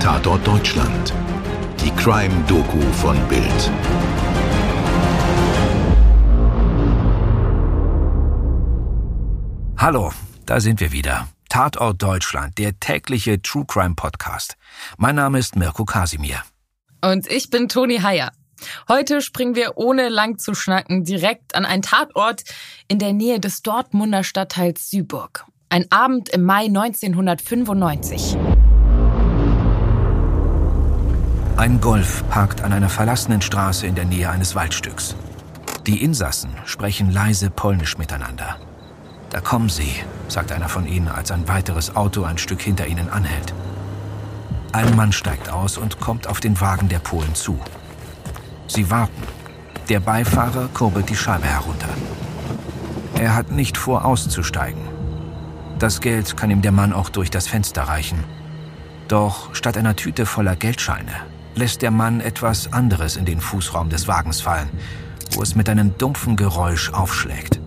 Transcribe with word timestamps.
Tatort 0.00 0.46
Deutschland. 0.46 1.12
Die 1.78 1.90
Crime-Doku 1.90 2.80
von 3.02 3.18
Bild. 3.28 3.70
Hallo, 9.76 10.10
da 10.46 10.58
sind 10.60 10.80
wir 10.80 10.92
wieder. 10.92 11.28
Tatort 11.50 12.02
Deutschland, 12.02 12.56
der 12.56 12.80
tägliche 12.80 13.42
True 13.42 13.66
Crime 13.68 13.94
Podcast. 13.94 14.56
Mein 14.96 15.16
Name 15.16 15.38
ist 15.38 15.54
Mirko 15.54 15.84
Kasimir. 15.84 16.42
Und 17.04 17.30
ich 17.30 17.50
bin 17.50 17.68
Toni 17.68 17.98
Heyer. 17.98 18.32
Heute 18.88 19.20
springen 19.20 19.54
wir 19.54 19.76
ohne 19.76 20.08
lang 20.08 20.38
zu 20.38 20.54
schnacken 20.54 21.04
direkt 21.04 21.54
an 21.54 21.66
einen 21.66 21.82
Tatort 21.82 22.44
in 22.88 22.98
der 22.98 23.12
Nähe 23.12 23.38
des 23.38 23.60
Dortmunder 23.60 24.24
Stadtteils 24.24 24.88
Süburg. 24.88 25.44
Ein 25.68 25.84
Abend 25.92 26.30
im 26.30 26.44
Mai 26.44 26.64
1995. 26.64 28.38
Ein 31.60 31.78
Golf 31.82 32.24
parkt 32.30 32.62
an 32.62 32.72
einer 32.72 32.88
verlassenen 32.88 33.42
Straße 33.42 33.86
in 33.86 33.94
der 33.94 34.06
Nähe 34.06 34.30
eines 34.30 34.54
Waldstücks. 34.54 35.14
Die 35.86 36.02
Insassen 36.02 36.48
sprechen 36.64 37.10
leise 37.10 37.50
Polnisch 37.50 37.98
miteinander. 37.98 38.56
Da 39.28 39.42
kommen 39.42 39.68
Sie, 39.68 39.92
sagt 40.26 40.52
einer 40.52 40.70
von 40.70 40.86
ihnen, 40.86 41.08
als 41.08 41.30
ein 41.30 41.48
weiteres 41.48 41.94
Auto 41.94 42.24
ein 42.24 42.38
Stück 42.38 42.62
hinter 42.62 42.86
ihnen 42.86 43.10
anhält. 43.10 43.52
Ein 44.72 44.96
Mann 44.96 45.12
steigt 45.12 45.50
aus 45.50 45.76
und 45.76 46.00
kommt 46.00 46.28
auf 46.28 46.40
den 46.40 46.58
Wagen 46.62 46.88
der 46.88 46.98
Polen 46.98 47.34
zu. 47.34 47.60
Sie 48.66 48.90
warten. 48.90 49.22
Der 49.90 50.00
Beifahrer 50.00 50.66
kurbelt 50.72 51.10
die 51.10 51.16
Scheibe 51.16 51.44
herunter. 51.44 51.90
Er 53.18 53.34
hat 53.34 53.50
nicht 53.50 53.76
vor, 53.76 54.06
auszusteigen. 54.06 54.80
Das 55.78 56.00
Geld 56.00 56.38
kann 56.38 56.50
ihm 56.50 56.62
der 56.62 56.72
Mann 56.72 56.94
auch 56.94 57.10
durch 57.10 57.28
das 57.28 57.48
Fenster 57.48 57.82
reichen. 57.82 58.24
Doch 59.08 59.54
statt 59.54 59.76
einer 59.76 59.94
Tüte 59.94 60.24
voller 60.24 60.56
Geldscheine 60.56 61.12
lässt 61.54 61.82
der 61.82 61.90
Mann 61.90 62.20
etwas 62.20 62.72
anderes 62.72 63.16
in 63.16 63.24
den 63.24 63.40
Fußraum 63.40 63.90
des 63.90 64.08
Wagens 64.08 64.40
fallen, 64.40 64.68
wo 65.32 65.42
es 65.42 65.54
mit 65.54 65.68
einem 65.68 65.96
dumpfen 65.98 66.36
Geräusch 66.36 66.92
aufschlägt. 66.92 67.60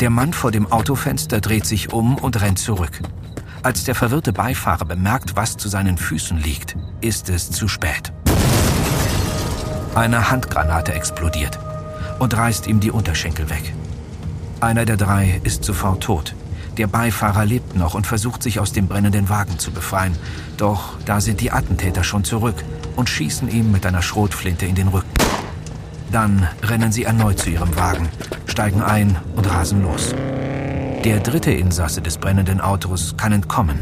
Der 0.00 0.10
Mann 0.10 0.32
vor 0.32 0.50
dem 0.50 0.70
Autofenster 0.70 1.40
dreht 1.40 1.66
sich 1.66 1.92
um 1.92 2.16
und 2.16 2.40
rennt 2.40 2.58
zurück. 2.58 3.00
Als 3.62 3.84
der 3.84 3.94
verwirrte 3.94 4.32
Beifahrer 4.32 4.84
bemerkt, 4.84 5.36
was 5.36 5.56
zu 5.56 5.68
seinen 5.68 5.96
Füßen 5.96 6.38
liegt, 6.38 6.76
ist 7.00 7.28
es 7.28 7.50
zu 7.50 7.68
spät. 7.68 8.12
Eine 9.94 10.30
Handgranate 10.30 10.92
explodiert 10.94 11.58
und 12.18 12.36
reißt 12.36 12.66
ihm 12.66 12.80
die 12.80 12.90
Unterschenkel 12.90 13.48
weg. 13.50 13.72
Einer 14.60 14.84
der 14.84 14.96
drei 14.96 15.40
ist 15.44 15.64
sofort 15.64 16.02
tot. 16.02 16.34
Der 16.78 16.86
Beifahrer 16.86 17.44
lebt 17.44 17.76
noch 17.76 17.94
und 17.94 18.06
versucht 18.06 18.42
sich 18.42 18.58
aus 18.58 18.72
dem 18.72 18.86
brennenden 18.86 19.28
Wagen 19.28 19.58
zu 19.58 19.72
befreien. 19.72 20.16
Doch 20.56 20.94
da 21.04 21.20
sind 21.20 21.40
die 21.40 21.52
Attentäter 21.52 22.02
schon 22.02 22.24
zurück 22.24 22.56
und 22.96 23.08
schießen 23.08 23.50
ihm 23.50 23.72
mit 23.72 23.84
einer 23.84 24.02
Schrotflinte 24.02 24.64
in 24.64 24.74
den 24.74 24.88
Rücken. 24.88 25.12
Dann 26.10 26.48
rennen 26.62 26.92
sie 26.92 27.04
erneut 27.04 27.38
zu 27.38 27.50
ihrem 27.50 27.74
Wagen, 27.76 28.08
steigen 28.46 28.82
ein 28.82 29.16
und 29.36 29.50
rasen 29.50 29.82
los. 29.82 30.14
Der 31.04 31.20
dritte 31.20 31.50
Insasse 31.50 32.00
des 32.00 32.18
brennenden 32.18 32.60
Autos 32.60 33.16
kann 33.16 33.32
entkommen. 33.32 33.80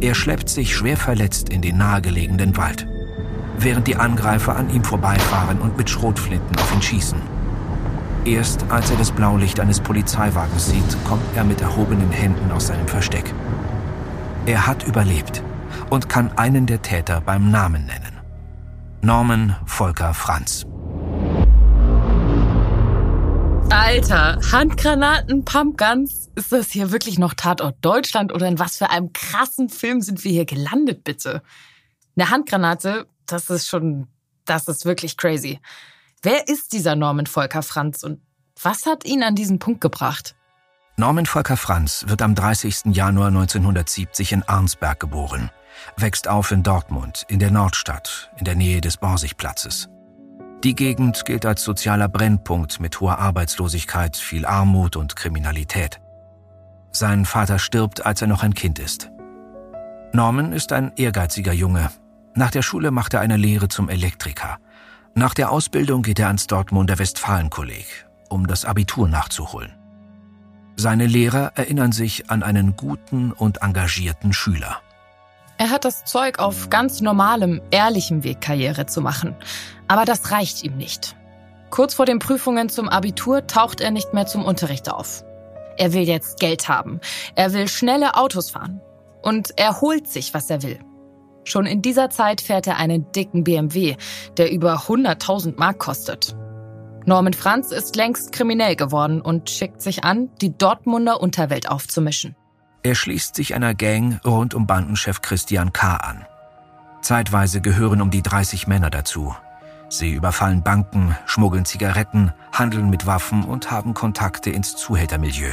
Er 0.00 0.14
schleppt 0.14 0.48
sich 0.48 0.74
schwer 0.74 0.96
verletzt 0.96 1.48
in 1.50 1.60
den 1.60 1.76
nahegelegenen 1.76 2.56
Wald, 2.56 2.86
während 3.58 3.86
die 3.86 3.96
Angreifer 3.96 4.56
an 4.56 4.70
ihm 4.70 4.84
vorbeifahren 4.84 5.60
und 5.60 5.76
mit 5.76 5.90
Schrotflinten 5.90 6.56
auf 6.56 6.72
ihn 6.72 6.80
schießen. 6.80 7.18
Erst 8.24 8.64
als 8.70 8.90
er 8.90 8.98
das 8.98 9.12
Blaulicht 9.12 9.60
eines 9.60 9.80
Polizeiwagens 9.80 10.68
sieht, 10.68 11.04
kommt 11.04 11.24
er 11.34 11.44
mit 11.44 11.62
erhobenen 11.62 12.10
Händen 12.10 12.50
aus 12.52 12.66
seinem 12.66 12.86
Versteck. 12.86 13.32
Er 14.44 14.66
hat 14.66 14.82
überlebt 14.86 15.42
und 15.88 16.08
kann 16.08 16.30
einen 16.36 16.66
der 16.66 16.82
Täter 16.82 17.22
beim 17.22 17.50
Namen 17.50 17.86
nennen. 17.86 18.20
Norman 19.00 19.56
Volker 19.64 20.12
Franz. 20.12 20.66
Alter, 23.70 24.38
Handgranaten, 24.52 25.44
Pumpguns. 25.44 26.28
Ist 26.34 26.52
das 26.52 26.70
hier 26.70 26.92
wirklich 26.92 27.18
noch 27.18 27.32
Tatort 27.32 27.76
Deutschland 27.80 28.34
oder 28.34 28.46
in 28.46 28.58
was 28.58 28.76
für 28.76 28.90
einem 28.90 29.12
krassen 29.12 29.70
Film 29.70 30.02
sind 30.02 30.24
wir 30.24 30.32
hier 30.32 30.44
gelandet, 30.44 31.04
bitte? 31.04 31.42
Eine 32.16 32.30
Handgranate, 32.30 33.06
das 33.26 33.48
ist 33.48 33.68
schon, 33.68 34.08
das 34.44 34.68
ist 34.68 34.84
wirklich 34.84 35.16
crazy. 35.16 35.58
Wer 36.22 36.48
ist 36.48 36.74
dieser 36.74 36.96
Norman 36.96 37.24
Volker 37.24 37.62
Franz 37.62 38.02
und 38.02 38.20
was 38.62 38.84
hat 38.84 39.06
ihn 39.06 39.22
an 39.22 39.34
diesen 39.34 39.58
Punkt 39.58 39.80
gebracht? 39.80 40.36
Norman 40.98 41.24
Volker 41.24 41.56
Franz 41.56 42.04
wird 42.08 42.20
am 42.20 42.34
30. 42.34 42.94
Januar 42.94 43.28
1970 43.28 44.32
in 44.32 44.42
Arnsberg 44.42 45.00
geboren, 45.00 45.50
wächst 45.96 46.28
auf 46.28 46.50
in 46.50 46.62
Dortmund, 46.62 47.24
in 47.28 47.38
der 47.38 47.50
Nordstadt, 47.50 48.30
in 48.36 48.44
der 48.44 48.54
Nähe 48.54 48.82
des 48.82 48.98
Borsigplatzes. 48.98 49.88
Die 50.62 50.74
Gegend 50.74 51.24
gilt 51.24 51.46
als 51.46 51.64
sozialer 51.64 52.10
Brennpunkt 52.10 52.80
mit 52.80 53.00
hoher 53.00 53.18
Arbeitslosigkeit, 53.18 54.14
viel 54.14 54.44
Armut 54.44 54.96
und 54.96 55.16
Kriminalität. 55.16 56.02
Sein 56.92 57.24
Vater 57.24 57.58
stirbt, 57.58 58.04
als 58.04 58.20
er 58.20 58.28
noch 58.28 58.42
ein 58.42 58.52
Kind 58.52 58.78
ist. 58.78 59.10
Norman 60.12 60.52
ist 60.52 60.72
ein 60.72 60.92
ehrgeiziger 60.96 61.54
Junge. 61.54 61.90
Nach 62.34 62.50
der 62.50 62.62
Schule 62.62 62.90
macht 62.90 63.14
er 63.14 63.20
eine 63.20 63.38
Lehre 63.38 63.68
zum 63.68 63.88
Elektriker. 63.88 64.58
Nach 65.14 65.34
der 65.34 65.50
Ausbildung 65.50 66.02
geht 66.02 66.18
er 66.18 66.28
ans 66.28 66.46
Dortmunder 66.46 66.98
Westfalenkolleg, 66.98 67.86
um 68.28 68.46
das 68.46 68.64
Abitur 68.64 69.08
nachzuholen. 69.08 69.74
Seine 70.76 71.06
Lehrer 71.06 71.52
erinnern 71.56 71.92
sich 71.92 72.30
an 72.30 72.42
einen 72.42 72.76
guten 72.76 73.32
und 73.32 73.58
engagierten 73.62 74.32
Schüler. 74.32 74.80
Er 75.58 75.68
hat 75.68 75.84
das 75.84 76.06
Zeug, 76.06 76.38
auf 76.38 76.70
ganz 76.70 77.02
normalem, 77.02 77.60
ehrlichem 77.70 78.24
Weg 78.24 78.40
Karriere 78.40 78.86
zu 78.86 79.02
machen. 79.02 79.36
Aber 79.88 80.06
das 80.06 80.30
reicht 80.30 80.62
ihm 80.62 80.78
nicht. 80.78 81.16
Kurz 81.68 81.92
vor 81.92 82.06
den 82.06 82.18
Prüfungen 82.18 82.70
zum 82.70 82.88
Abitur 82.88 83.46
taucht 83.46 83.82
er 83.82 83.90
nicht 83.90 84.14
mehr 84.14 84.24
zum 84.26 84.42
Unterricht 84.42 84.90
auf. 84.90 85.22
Er 85.76 85.92
will 85.92 86.04
jetzt 86.04 86.40
Geld 86.40 86.68
haben. 86.68 87.00
Er 87.34 87.52
will 87.52 87.68
schnelle 87.68 88.16
Autos 88.16 88.50
fahren. 88.50 88.80
Und 89.20 89.58
er 89.58 89.82
holt 89.82 90.08
sich, 90.08 90.32
was 90.32 90.48
er 90.48 90.62
will. 90.62 90.78
Schon 91.50 91.66
in 91.66 91.82
dieser 91.82 92.10
Zeit 92.10 92.40
fährt 92.40 92.68
er 92.68 92.76
einen 92.76 93.10
dicken 93.10 93.42
BMW, 93.42 93.96
der 94.36 94.52
über 94.52 94.76
100.000 94.86 95.58
Mark 95.58 95.80
kostet. 95.80 96.36
Norman 97.06 97.32
Franz 97.32 97.72
ist 97.72 97.96
längst 97.96 98.30
kriminell 98.30 98.76
geworden 98.76 99.20
und 99.20 99.50
schickt 99.50 99.82
sich 99.82 100.04
an, 100.04 100.30
die 100.40 100.56
Dortmunder 100.56 101.20
Unterwelt 101.20 101.68
aufzumischen. 101.68 102.36
Er 102.84 102.94
schließt 102.94 103.34
sich 103.34 103.56
einer 103.56 103.74
Gang 103.74 104.24
rund 104.24 104.54
um 104.54 104.68
Bandenchef 104.68 105.22
Christian 105.22 105.72
K. 105.72 105.96
an. 105.96 106.24
Zeitweise 107.02 107.60
gehören 107.60 108.00
um 108.00 108.12
die 108.12 108.22
30 108.22 108.68
Männer 108.68 108.90
dazu. 108.90 109.34
Sie 109.88 110.12
überfallen 110.12 110.62
Banken, 110.62 111.16
schmuggeln 111.26 111.64
Zigaretten, 111.64 112.32
handeln 112.52 112.90
mit 112.90 113.06
Waffen 113.06 113.42
und 113.42 113.72
haben 113.72 113.92
Kontakte 113.92 114.50
ins 114.50 114.76
Zuhältermilieu. 114.76 115.50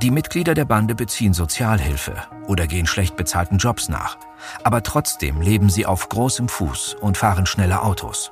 Die 0.00 0.12
Mitglieder 0.12 0.54
der 0.54 0.64
Bande 0.64 0.94
beziehen 0.94 1.34
Sozialhilfe 1.34 2.14
oder 2.46 2.68
gehen 2.68 2.86
schlecht 2.86 3.16
bezahlten 3.16 3.58
Jobs 3.58 3.88
nach. 3.88 4.16
Aber 4.62 4.84
trotzdem 4.84 5.40
leben 5.40 5.70
sie 5.70 5.86
auf 5.86 6.08
großem 6.08 6.48
Fuß 6.48 6.94
und 7.00 7.16
fahren 7.16 7.46
schnelle 7.46 7.82
Autos. 7.82 8.30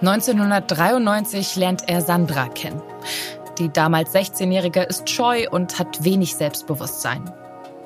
1993 0.00 1.56
lernt 1.56 1.86
er 1.90 2.00
Sandra 2.00 2.48
kennen. 2.48 2.80
Die 3.58 3.70
damals 3.70 4.14
16-Jährige 4.14 4.82
ist 4.82 5.10
scheu 5.10 5.46
und 5.50 5.78
hat 5.78 6.04
wenig 6.04 6.36
Selbstbewusstsein. 6.36 7.30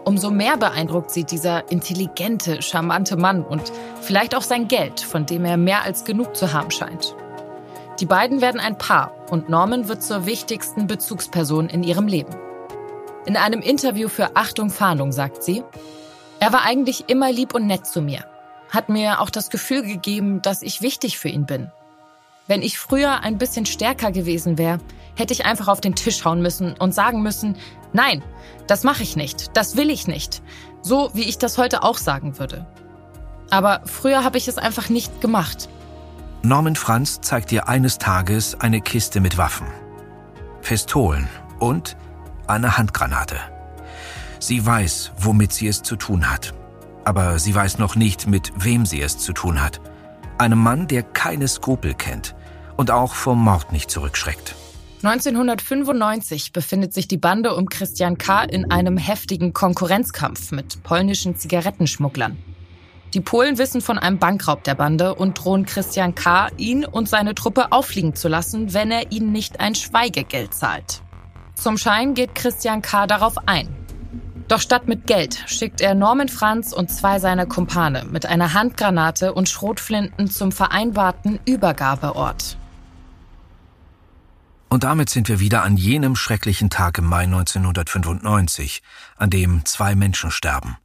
Umso 0.04 0.30
mehr 0.30 0.56
beeindruckt 0.56 1.10
sie 1.10 1.24
dieser 1.24 1.72
intelligente, 1.72 2.62
charmante 2.62 3.16
Mann 3.16 3.42
und 3.42 3.72
vielleicht 4.00 4.36
auch 4.36 4.42
sein 4.42 4.68
Geld, 4.68 5.00
von 5.00 5.26
dem 5.26 5.44
er 5.44 5.56
mehr 5.56 5.82
als 5.82 6.04
genug 6.04 6.36
zu 6.36 6.52
haben 6.52 6.70
scheint. 6.70 7.16
Die 7.98 8.06
beiden 8.06 8.40
werden 8.40 8.60
ein 8.60 8.78
Paar 8.78 9.12
und 9.30 9.48
Norman 9.48 9.88
wird 9.88 10.04
zur 10.04 10.24
wichtigsten 10.24 10.86
Bezugsperson 10.86 11.68
in 11.68 11.82
ihrem 11.82 12.06
Leben. 12.06 12.36
In 13.24 13.36
einem 13.36 13.60
Interview 13.60 14.08
für 14.08 14.34
Achtung 14.36 14.70
Fahndung 14.70 15.12
sagt 15.12 15.44
sie, 15.44 15.62
er 16.40 16.52
war 16.52 16.64
eigentlich 16.64 17.08
immer 17.08 17.30
lieb 17.30 17.54
und 17.54 17.68
nett 17.68 17.86
zu 17.86 18.02
mir, 18.02 18.24
hat 18.68 18.88
mir 18.88 19.20
auch 19.20 19.30
das 19.30 19.48
Gefühl 19.48 19.82
gegeben, 19.82 20.42
dass 20.42 20.62
ich 20.62 20.82
wichtig 20.82 21.18
für 21.18 21.28
ihn 21.28 21.46
bin. 21.46 21.70
Wenn 22.48 22.62
ich 22.62 22.78
früher 22.78 23.20
ein 23.20 23.38
bisschen 23.38 23.64
stärker 23.64 24.10
gewesen 24.10 24.58
wäre, 24.58 24.80
hätte 25.14 25.32
ich 25.32 25.46
einfach 25.46 25.68
auf 25.68 25.80
den 25.80 25.94
Tisch 25.94 26.24
hauen 26.24 26.42
müssen 26.42 26.74
und 26.74 26.92
sagen 26.92 27.22
müssen, 27.22 27.56
nein, 27.92 28.24
das 28.66 28.82
mache 28.82 29.04
ich 29.04 29.14
nicht, 29.14 29.56
das 29.56 29.76
will 29.76 29.90
ich 29.90 30.08
nicht. 30.08 30.42
So 30.82 31.10
wie 31.14 31.22
ich 31.22 31.38
das 31.38 31.58
heute 31.58 31.84
auch 31.84 31.98
sagen 31.98 32.40
würde. 32.40 32.66
Aber 33.50 33.82
früher 33.84 34.24
habe 34.24 34.36
ich 34.36 34.48
es 34.48 34.58
einfach 34.58 34.88
nicht 34.88 35.20
gemacht. 35.20 35.68
Norman 36.42 36.74
Franz 36.74 37.20
zeigt 37.20 37.52
ihr 37.52 37.68
eines 37.68 37.98
Tages 37.98 38.60
eine 38.60 38.80
Kiste 38.80 39.20
mit 39.20 39.38
Waffen, 39.38 39.68
Pistolen 40.62 41.28
und 41.60 41.96
eine 42.46 42.76
Handgranate. 42.78 43.36
Sie 44.38 44.64
weiß, 44.64 45.12
womit 45.18 45.52
sie 45.52 45.68
es 45.68 45.82
zu 45.82 45.96
tun 45.96 46.30
hat. 46.30 46.54
Aber 47.04 47.38
sie 47.38 47.54
weiß 47.54 47.78
noch 47.78 47.96
nicht, 47.96 48.26
mit 48.26 48.52
wem 48.56 48.86
sie 48.86 49.00
es 49.00 49.18
zu 49.18 49.32
tun 49.32 49.60
hat. 49.60 49.80
Einem 50.38 50.58
Mann, 50.58 50.88
der 50.88 51.02
keine 51.02 51.48
Skrupel 51.48 51.94
kennt 51.94 52.34
und 52.76 52.90
auch 52.90 53.14
vom 53.14 53.42
Mord 53.42 53.72
nicht 53.72 53.90
zurückschreckt. 53.90 54.54
1995 55.04 56.52
befindet 56.52 56.94
sich 56.94 57.08
die 57.08 57.16
Bande 57.18 57.56
um 57.56 57.68
Christian 57.68 58.18
K. 58.18 58.44
in 58.44 58.70
einem 58.70 58.96
heftigen 58.96 59.52
Konkurrenzkampf 59.52 60.52
mit 60.52 60.82
polnischen 60.84 61.36
Zigarettenschmugglern. 61.36 62.38
Die 63.12 63.20
Polen 63.20 63.58
wissen 63.58 63.80
von 63.80 63.98
einem 63.98 64.18
Bankraub 64.18 64.64
der 64.64 64.74
Bande 64.74 65.14
und 65.14 65.34
drohen 65.34 65.66
Christian 65.66 66.14
K., 66.14 66.48
ihn 66.56 66.84
und 66.84 67.08
seine 67.08 67.34
Truppe 67.34 67.72
auffliegen 67.72 68.14
zu 68.14 68.28
lassen, 68.28 68.72
wenn 68.74 68.90
er 68.90 69.12
ihnen 69.12 69.32
nicht 69.32 69.60
ein 69.60 69.74
Schweigegeld 69.74 70.54
zahlt. 70.54 71.02
Zum 71.62 71.78
Schein 71.78 72.14
geht 72.14 72.34
Christian 72.34 72.82
K. 72.82 73.06
darauf 73.06 73.46
ein. 73.46 73.68
Doch 74.48 74.60
statt 74.60 74.88
mit 74.88 75.06
Geld 75.06 75.44
schickt 75.46 75.80
er 75.80 75.94
Norman 75.94 76.28
Franz 76.28 76.72
und 76.72 76.90
zwei 76.90 77.20
seiner 77.20 77.46
Kumpane 77.46 78.04
mit 78.04 78.26
einer 78.26 78.52
Handgranate 78.52 79.32
und 79.32 79.48
Schrotflinten 79.48 80.28
zum 80.28 80.50
vereinbarten 80.50 81.38
Übergabeort. 81.44 82.56
Und 84.70 84.82
damit 84.82 85.08
sind 85.08 85.28
wir 85.28 85.38
wieder 85.38 85.62
an 85.62 85.76
jenem 85.76 86.16
schrecklichen 86.16 86.68
Tag 86.68 86.98
im 86.98 87.04
Mai 87.04 87.22
1995, 87.22 88.82
an 89.16 89.30
dem 89.30 89.64
zwei 89.64 89.94
Menschen 89.94 90.32
sterben 90.32 90.78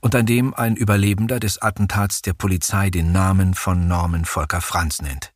und 0.00 0.16
an 0.16 0.26
dem 0.26 0.52
ein 0.52 0.74
Überlebender 0.74 1.38
des 1.38 1.62
Attentats 1.62 2.22
der 2.22 2.32
Polizei 2.32 2.90
den 2.90 3.12
Namen 3.12 3.54
von 3.54 3.86
Norman 3.86 4.24
Volker 4.24 4.60
Franz 4.60 5.00
nennt. 5.00 5.32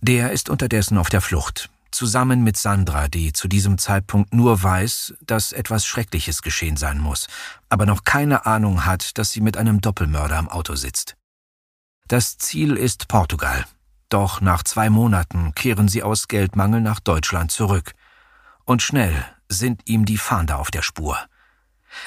Der 0.00 0.30
ist 0.30 0.48
unterdessen 0.48 0.96
auf 0.96 1.08
der 1.08 1.22
Flucht, 1.22 1.70
zusammen 1.98 2.44
mit 2.44 2.56
Sandra, 2.56 3.08
die 3.08 3.32
zu 3.32 3.48
diesem 3.48 3.76
Zeitpunkt 3.76 4.32
nur 4.32 4.62
weiß, 4.62 5.14
dass 5.20 5.50
etwas 5.50 5.84
Schreckliches 5.84 6.42
geschehen 6.42 6.76
sein 6.76 7.00
muss, 7.00 7.26
aber 7.68 7.86
noch 7.86 8.04
keine 8.04 8.46
Ahnung 8.46 8.84
hat, 8.84 9.18
dass 9.18 9.32
sie 9.32 9.40
mit 9.40 9.56
einem 9.56 9.80
Doppelmörder 9.80 10.38
am 10.38 10.48
Auto 10.48 10.76
sitzt. 10.76 11.16
Das 12.06 12.38
Ziel 12.38 12.76
ist 12.76 13.08
Portugal, 13.08 13.64
doch 14.10 14.40
nach 14.40 14.62
zwei 14.62 14.90
Monaten 14.90 15.56
kehren 15.56 15.88
sie 15.88 16.04
aus 16.04 16.28
Geldmangel 16.28 16.82
nach 16.82 17.00
Deutschland 17.00 17.50
zurück. 17.50 17.94
Und 18.64 18.80
schnell 18.80 19.24
sind 19.48 19.88
ihm 19.88 20.04
die 20.04 20.18
Fahnder 20.18 20.60
auf 20.60 20.70
der 20.70 20.82
Spur. 20.82 21.18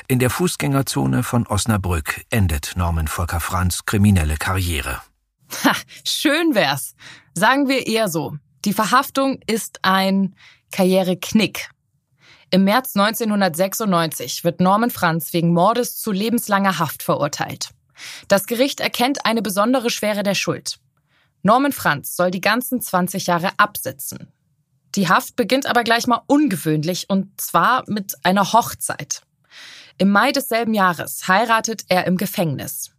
In 0.08 0.20
der 0.20 0.30
Fußgängerzone 0.30 1.22
von 1.22 1.46
Osnabrück 1.48 2.24
endet 2.30 2.78
Norman 2.78 3.10
Volker 3.10 3.42
Franz 3.42 3.86
kriminelle 3.86 4.38
Karriere. 4.38 5.02
Ha, 5.66 5.76
schön 6.06 6.56
wär's. 6.56 6.96
Sagen 7.34 7.68
wir 7.68 7.88
eher 7.88 8.08
so. 8.08 8.38
Die 8.66 8.74
Verhaftung 8.74 9.40
ist 9.48 9.80
ein 9.82 10.36
Karriereknick. 10.72 11.70
Im 12.52 12.64
März 12.64 12.96
1996 12.96 14.44
wird 14.44 14.60
Norman 14.60 14.92
Franz 14.92 15.34
wegen 15.34 15.54
Mordes 15.54 15.98
zu 15.98 16.12
lebenslanger 16.12 16.80
Haft 16.80 17.02
verurteilt. 17.02 17.70
Das 18.28 18.46
Gericht 18.46 18.80
erkennt 18.80 19.26
eine 19.26 19.42
besondere 19.42 19.90
Schwere 19.90 20.24
der 20.24 20.36
Schuld. 20.36 20.80
Norman 21.44 21.72
Franz 21.72 22.16
soll 22.16 22.30
die 22.30 22.42
ganzen 22.42 22.82
20 22.82 23.28
Jahre 23.28 23.52
absitzen. 23.58 24.32
Die 24.96 25.08
Haft 25.08 25.36
beginnt 25.36 25.66
aber 25.66 25.84
gleich 25.84 26.06
mal 26.06 26.22
ungewöhnlich 26.28 27.10
und 27.10 27.40
zwar 27.40 27.84
mit 27.88 28.16
einer 28.24 28.54
Hochzeit. 28.54 29.22
Im 29.98 30.10
Mai 30.10 30.32
desselben 30.32 30.74
Jahres 30.74 31.28
heiratet 31.28 31.86
er 31.88 32.06
im 32.06 32.18
Gefängnis. 32.18 32.92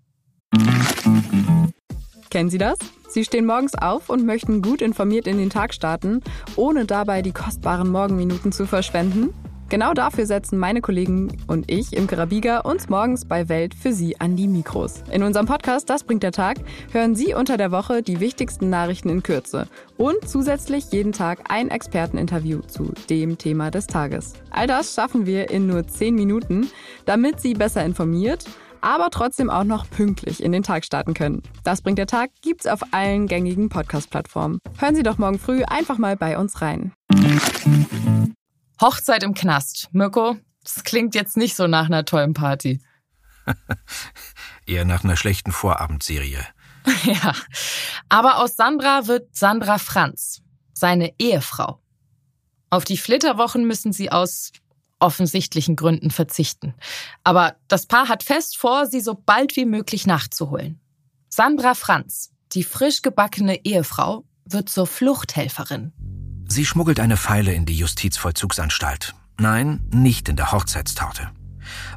Kennen 2.31 2.51
Sie 2.51 2.59
das? 2.59 2.79
Sie 3.13 3.25
stehen 3.27 3.45
morgens 3.45 3.75
auf 3.75 4.09
und 4.09 4.25
möchten 4.25 4.63
gut 4.63 4.81
informiert 4.81 5.27
in 5.27 5.37
den 5.37 5.51
Tag 5.51 5.75
starten, 5.75 6.23
ohne 6.57 6.87
dabei 6.87 7.21
die 7.21 7.33
kostbaren 7.33 7.91
Morgenminuten 7.91 8.53
zu 8.53 8.67
verschwenden? 8.67 9.35
Genau 9.69 9.93
dafür 9.93 10.25
setzen 10.25 10.59
meine 10.59 10.81
Kollegen 10.81 11.37
und 11.47 11.71
ich 11.71 11.93
im 11.93 12.07
Karabiga 12.07 12.61
uns 12.61 12.89
morgens 12.89 13.27
bei 13.27 13.51
Welt 13.51 13.75
für 13.75 13.93
Sie 13.93 14.19
an 14.19 14.35
die 14.35 14.49
Mikros. 14.49 15.03
In 15.11 15.23
unserem 15.23 15.45
Podcast 15.45 15.91
Das 15.91 16.05
bringt 16.05 16.23
der 16.23 16.33
Tag 16.33 16.57
hören 16.91 17.15
Sie 17.15 17.35
unter 17.35 17.59
der 17.59 17.71
Woche 17.71 18.03
die 18.03 18.21
wichtigsten 18.21 18.71
Nachrichten 18.71 19.11
in 19.11 19.23
Kürze 19.23 19.69
und 19.99 20.27
zusätzlich 20.27 20.91
jeden 20.91 21.13
Tag 21.13 21.51
ein 21.51 21.71
Experteninterview 21.71 22.61
zu 22.61 22.93
dem 23.11 23.37
Thema 23.37 23.71
des 23.71 23.87
Tages. 23.87 24.33
All 24.51 24.67
das 24.67 24.95
schaffen 24.95 25.27
wir 25.27 25.51
in 25.51 25.67
nur 25.67 25.87
10 25.87 26.15
Minuten, 26.15 26.71
damit 27.05 27.41
Sie 27.41 27.53
besser 27.53 27.85
informiert 27.85 28.47
aber 28.83 29.11
trotzdem 29.11 29.49
auch 29.49 29.65
noch 29.65 29.89
pünktlich 29.89 30.43
in 30.43 30.53
den 30.53 30.63
Tag 30.63 30.85
starten 30.85 31.15
können. 31.15 31.43
Das 31.65 31.81
bringt 31.81 31.99
der 31.99 32.07
Tag 32.07 32.31
gibt's 32.43 32.67
auf 32.67 32.81
allen 32.93 33.27
gängigen 33.29 33.69
Podcast-Plattformen. 33.69 34.59
Hören 34.79 34.95
Sie 34.95 35.03
doch 35.03 35.19
morgen 35.19 35.39
früh 35.39 35.65
einfach 35.65 35.99
mal 35.99 36.17
bei 36.17 36.37
uns 36.37 36.61
rein. 36.61 36.93
Hochzeit 38.81 39.23
im 39.23 39.35
Knast. 39.35 39.89
Mirko, 39.93 40.37
das 40.63 40.85
klingt 40.85 41.15
jetzt 41.15 41.37
nicht 41.37 41.57
so 41.57 41.67
nach 41.67 41.87
einer 41.87 42.05
tollen 42.05 42.35
Party. 42.35 42.81
Eher 44.67 44.85
nach 44.85 45.05
einer 45.05 45.17
schlechten 45.17 45.53
Vorabendserie. 45.53 46.45
ja. 47.05 47.33
Aber 48.09 48.39
aus 48.39 48.57
Sandra 48.57 49.07
wird 49.07 49.35
Sandra 49.35 49.79
Franz, 49.79 50.43
seine 50.73 51.13
Ehefrau. 51.19 51.81
Auf 52.71 52.85
die 52.85 52.97
Flitterwochen 52.97 53.67
müssen 53.67 53.93
sie 53.93 54.11
aus 54.11 54.51
offensichtlichen 55.03 55.77
Gründen 55.77 56.11
verzichten. 56.11 56.75
Aber 57.25 57.57
das 57.69 57.87
Paar 57.87 58.09
hat 58.09 58.23
fest 58.23 58.57
vor, 58.57 58.87
sie 58.87 59.01
so 59.01 59.15
bald 59.15 59.57
wie 59.57 59.67
möglich 59.67 60.07
nachzuholen. 60.07 60.81
Sandra 61.29 61.75
Franz, 61.75 62.31
die 62.53 62.63
frisch 62.63 63.03
gebackene 63.03 63.65
Ehefrau, 63.65 64.25
wird 64.45 64.69
zur 64.69 64.87
Fluchthelferin. 64.87 65.93
Sie 66.49 66.67
schmuggelt 66.67 67.01
eine 67.01 67.17
Pfeile 67.17 67.55
in 67.55 67.67
die 67.67 67.77
Justizvollzugsanstalt. 67.77 69.15
Nein, 69.39 69.81
nicht 69.93 70.29
in 70.29 70.37
der 70.37 70.53
Hochzeitstorte. 70.53 71.31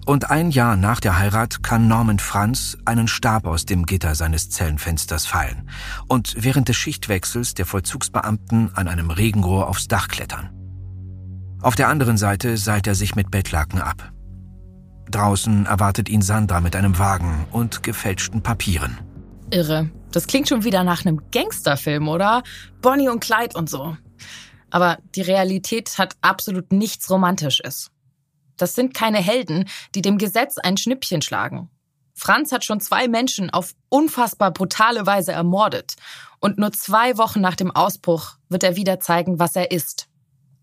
Und 0.05 0.29
ein 0.29 0.51
Jahr 0.51 0.77
nach 0.77 0.99
der 0.99 1.17
Heirat 1.17 1.63
kann 1.63 1.87
Norman 1.87 2.19
Franz 2.19 2.77
einen 2.85 3.07
Stab 3.07 3.45
aus 3.45 3.65
dem 3.65 3.85
Gitter 3.85 4.15
seines 4.15 4.49
Zellenfensters 4.49 5.25
fallen 5.25 5.69
und 6.07 6.35
während 6.37 6.69
des 6.69 6.77
Schichtwechsels 6.77 7.55
der 7.55 7.65
Vollzugsbeamten 7.65 8.75
an 8.75 8.87
einem 8.87 9.09
Regenrohr 9.09 9.67
aufs 9.67 9.87
Dach 9.87 10.07
klettern. 10.07 10.64
Auf 11.61 11.75
der 11.75 11.87
anderen 11.87 12.17
Seite 12.17 12.57
seilt 12.57 12.87
er 12.87 12.95
sich 12.95 13.15
mit 13.15 13.31
Bettlaken 13.31 13.81
ab. 13.81 14.11
Draußen 15.09 15.65
erwartet 15.65 16.09
ihn 16.09 16.21
Sandra 16.21 16.61
mit 16.61 16.75
einem 16.75 16.97
Wagen 16.99 17.47
und 17.51 17.83
gefälschten 17.83 18.41
Papieren. 18.41 18.97
Irre. 19.51 19.89
Das 20.11 20.27
klingt 20.27 20.47
schon 20.47 20.63
wieder 20.63 20.83
nach 20.83 21.05
einem 21.05 21.21
Gangsterfilm, 21.31 22.07
oder? 22.07 22.43
Bonnie 22.81 23.09
und 23.09 23.19
Clyde 23.19 23.57
und 23.57 23.69
so. 23.69 23.97
Aber 24.69 24.97
die 25.15 25.21
Realität 25.21 25.97
hat 25.97 26.15
absolut 26.21 26.71
nichts 26.71 27.09
Romantisches. 27.09 27.91
Das 28.57 28.73
sind 28.73 28.93
keine 28.93 29.17
Helden, 29.17 29.65
die 29.93 30.01
dem 30.01 30.17
Gesetz 30.17 30.57
ein 30.57 30.77
Schnippchen 30.77 31.21
schlagen. 31.21 31.69
Franz 32.13 32.51
hat 32.51 32.63
schon 32.63 32.79
zwei 32.79 33.07
Menschen 33.07 33.49
auf 33.49 33.73
unfassbar 33.89 34.51
brutale 34.51 35.05
Weise 35.05 35.33
ermordet. 35.33 35.95
Und 36.39 36.57
nur 36.57 36.71
zwei 36.71 37.17
Wochen 37.17 37.41
nach 37.41 37.55
dem 37.55 37.71
Ausbruch 37.71 38.37
wird 38.49 38.63
er 38.63 38.77
wieder 38.77 38.99
zeigen, 38.99 39.37
was 39.37 39.55
er 39.55 39.71
ist. 39.71 40.07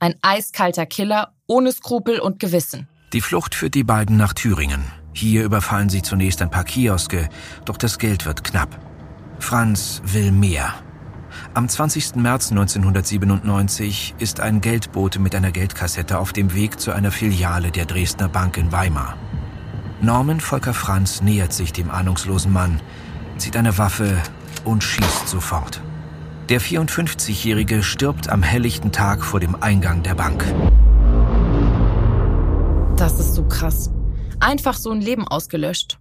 Ein 0.03 0.17
eiskalter 0.21 0.85
Killer 0.85 1.33
ohne 1.47 1.71
Skrupel 1.71 2.19
und 2.19 2.41
Gewissen. 2.41 2.89
Die 3.13 3.21
Flucht 3.21 3.55
führt 3.55 3.77
die 3.77 3.85
beiden 3.85 4.17
nach 4.17 4.33
Thüringen. 4.33 4.83
Hier 5.13 5.45
überfallen 5.45 5.91
sie 5.91 6.03
zunächst 6.03 6.43
ein 6.43 6.51
paar 6.51 6.65
Kioske, 6.65 7.29
doch 7.67 7.77
das 7.77 7.99
Geld 7.99 8.27
wird 8.27 8.43
knapp. 8.43 8.81
Franz 9.39 10.03
will 10.05 10.33
mehr. 10.33 10.75
Am 11.55 11.69
20. 11.69 12.17
März 12.17 12.51
1997 12.51 14.17
ist 14.19 14.41
ein 14.41 14.61
Geldbote 14.61 15.21
mit 15.21 15.37
einer 15.37 15.53
Geldkassette 15.53 16.19
auf 16.19 16.33
dem 16.33 16.53
Weg 16.53 16.81
zu 16.81 16.91
einer 16.91 17.13
Filiale 17.13 17.71
der 17.71 17.85
Dresdner 17.85 18.29
Bank 18.29 18.57
in 18.57 18.73
Weimar. 18.73 19.17
Norman 20.01 20.41
Volker 20.41 20.75
Franz 20.75 21.23
nähert 21.23 21.53
sich 21.53 21.73
dem 21.73 21.93
ahnungslosen 21.93 22.53
Mann, 22.53 22.81
zieht 23.37 23.57
eine 23.57 23.79
Waffe 23.79 24.21
und 24.65 24.83
schießt 24.83 25.29
sofort. 25.29 25.81
Der 26.53 26.61
54-Jährige 26.61 27.83
stirbt 27.83 28.29
am 28.29 28.43
helllichten 28.43 28.93
Tag 28.93 29.25
vor 29.25 29.41
dem 29.41 29.63
Eingang 29.63 30.03
der 30.03 30.15
Bank. 30.15 30.45
Das 32.99 33.19
ist 33.19 33.33
so 33.33 33.49
krass. 33.49 33.91
Einfach 34.39 34.77
so 34.77 34.91
ein 34.91 35.01
Leben 35.01 35.27
ausgelöscht. 35.27 35.99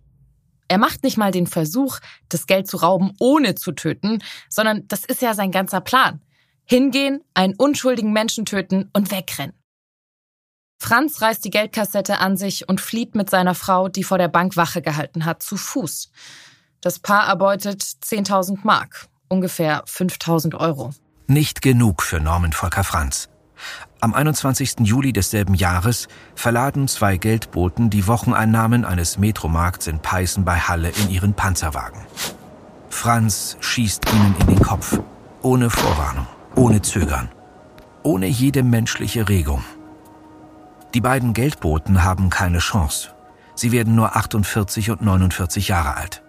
Er 0.67 0.77
macht 0.77 1.03
nicht 1.03 1.15
mal 1.15 1.31
den 1.31 1.47
Versuch, 1.47 1.99
das 2.27 2.47
Geld 2.47 2.67
zu 2.67 2.75
rauben, 2.75 3.13
ohne 3.17 3.55
zu 3.55 3.71
töten, 3.71 4.21
sondern 4.49 4.85
das 4.89 5.05
ist 5.05 5.21
ja 5.21 5.35
sein 5.35 5.51
ganzer 5.51 5.79
Plan. 5.79 6.21
Hingehen, 6.65 7.23
einen 7.33 7.55
unschuldigen 7.55 8.11
Menschen 8.11 8.43
töten 8.43 8.89
und 8.91 9.09
wegrennen. 9.09 9.55
Franz 10.79 11.21
reißt 11.21 11.45
die 11.45 11.49
Geldkassette 11.49 12.19
an 12.19 12.35
sich 12.35 12.67
und 12.67 12.81
flieht 12.81 13.15
mit 13.15 13.29
seiner 13.29 13.55
Frau, 13.55 13.87
die 13.87 14.03
vor 14.03 14.17
der 14.17 14.27
Bank 14.27 14.57
Wache 14.57 14.81
gehalten 14.81 15.23
hat, 15.23 15.43
zu 15.43 15.55
Fuß. 15.55 16.11
Das 16.81 16.99
Paar 16.99 17.27
erbeutet 17.27 17.81
10.000 17.81 18.59
Mark, 18.63 19.07
ungefähr 19.31 19.83
5.000 19.85 20.55
Euro. 20.59 20.91
Nicht 21.27 21.61
genug 21.61 22.03
für 22.03 22.19
Norman 22.19 22.51
Volker 22.51 22.83
Franz. 22.83 23.29
Am 24.01 24.13
21. 24.13 24.81
Juli 24.81 25.13
desselben 25.13 25.53
Jahres 25.53 26.07
verladen 26.35 26.87
zwei 26.87 27.17
Geldboten 27.17 27.89
die 27.89 28.07
Wocheneinnahmen 28.07 28.83
eines 28.83 29.17
Metromarkts 29.17 29.87
in 29.87 29.99
Peißen 29.99 30.43
bei 30.43 30.59
Halle 30.59 30.89
in 30.89 31.09
ihren 31.09 31.33
Panzerwagen. 31.33 32.01
Franz 32.89 33.57
schießt 33.61 34.11
ihnen 34.11 34.35
in 34.41 34.47
den 34.47 34.59
Kopf, 34.59 34.99
ohne 35.41 35.69
Vorwarnung, 35.69 36.27
ohne 36.55 36.81
Zögern, 36.81 37.29
ohne 38.03 38.27
jede 38.27 38.63
menschliche 38.63 39.29
Regung. 39.29 39.63
Die 40.93 41.01
beiden 41.01 41.33
Geldboten 41.33 42.03
haben 42.03 42.29
keine 42.29 42.59
Chance. 42.59 43.11
Sie 43.55 43.71
werden 43.71 43.95
nur 43.95 44.15
48 44.15 44.89
und 44.89 45.01
49 45.01 45.69
Jahre 45.69 45.95
alt. 45.95 46.23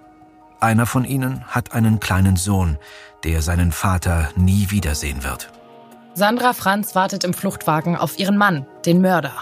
Einer 0.62 0.86
von 0.86 1.04
ihnen 1.04 1.44
hat 1.48 1.72
einen 1.72 1.98
kleinen 1.98 2.36
Sohn, 2.36 2.78
der 3.24 3.42
seinen 3.42 3.72
Vater 3.72 4.28
nie 4.36 4.70
wiedersehen 4.70 5.24
wird. 5.24 5.50
Sandra 6.14 6.52
Franz 6.52 6.94
wartet 6.94 7.24
im 7.24 7.34
Fluchtwagen 7.34 7.96
auf 7.96 8.16
ihren 8.16 8.36
Mann, 8.36 8.64
den 8.86 9.00
Mörder. 9.00 9.32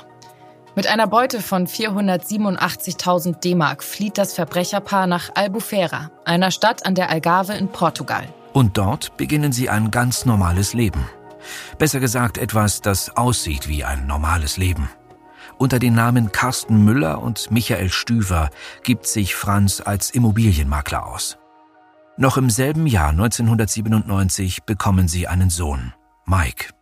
Mit 0.74 0.86
einer 0.86 1.06
Beute 1.06 1.42
von 1.42 1.66
487.000 1.66 3.38
D-Mark 3.40 3.84
flieht 3.84 4.16
das 4.16 4.32
Verbrecherpaar 4.32 5.06
nach 5.06 5.28
Albufeira, 5.34 6.10
einer 6.24 6.50
Stadt 6.50 6.86
an 6.86 6.94
der 6.94 7.10
Algarve 7.10 7.52
in 7.52 7.68
Portugal. 7.68 8.26
Und 8.54 8.78
dort 8.78 9.18
beginnen 9.18 9.52
sie 9.52 9.68
ein 9.68 9.90
ganz 9.90 10.24
normales 10.24 10.72
Leben. 10.72 11.06
Besser 11.76 12.00
gesagt 12.00 12.38
etwas, 12.38 12.80
das 12.80 13.14
aussieht 13.14 13.68
wie 13.68 13.84
ein 13.84 14.06
normales 14.06 14.56
Leben. 14.56 14.88
Unter 15.60 15.78
den 15.78 15.94
Namen 15.94 16.32
Carsten 16.32 16.86
Müller 16.86 17.20
und 17.20 17.50
Michael 17.50 17.90
Stüver 17.90 18.48
gibt 18.82 19.06
sich 19.06 19.34
Franz 19.34 19.82
als 19.84 20.08
Immobilienmakler 20.08 21.06
aus. 21.06 21.36
Noch 22.16 22.38
im 22.38 22.48
selben 22.48 22.86
Jahr 22.86 23.10
1997 23.10 24.62
bekommen 24.62 25.06
sie 25.06 25.28
einen 25.28 25.50
Sohn, 25.50 25.92
Mike. 26.24 26.72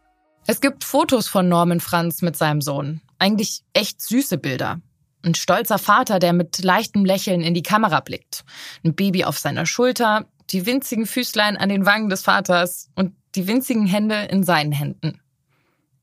Es 0.46 0.60
gibt 0.60 0.84
Fotos 0.84 1.26
von 1.26 1.48
Norman 1.48 1.80
Franz 1.80 2.22
mit 2.22 2.36
seinem 2.36 2.60
Sohn. 2.60 3.00
Eigentlich 3.18 3.64
echt 3.72 4.00
süße 4.00 4.38
Bilder. 4.38 4.80
Ein 5.24 5.34
stolzer 5.34 5.78
Vater, 5.78 6.20
der 6.20 6.32
mit 6.32 6.62
leichtem 6.62 7.04
Lächeln 7.04 7.40
in 7.40 7.54
die 7.54 7.64
Kamera 7.64 7.98
blickt. 7.98 8.44
Ein 8.84 8.94
Baby 8.94 9.24
auf 9.24 9.40
seiner 9.40 9.66
Schulter, 9.66 10.26
die 10.50 10.66
winzigen 10.66 11.06
Füßlein 11.06 11.56
an 11.56 11.68
den 11.68 11.84
Wangen 11.84 12.10
des 12.10 12.22
Vaters 12.22 12.90
und 12.94 13.12
die 13.34 13.48
winzigen 13.48 13.86
Hände 13.86 14.28
in 14.30 14.44
seinen 14.44 14.70
Händen. 14.70 15.20